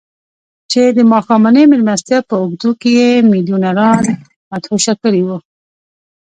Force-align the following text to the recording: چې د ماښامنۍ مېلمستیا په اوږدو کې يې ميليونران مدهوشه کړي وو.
چې 0.71 0.81
د 0.97 0.99
ماښامنۍ 1.11 1.63
مېلمستیا 1.71 2.19
په 2.29 2.35
اوږدو 2.41 2.69
کې 2.81 2.89
يې 2.99 3.09
ميليونران 3.31 4.03
مدهوشه 4.51 4.93
کړي 5.01 5.21
وو. 5.27 5.37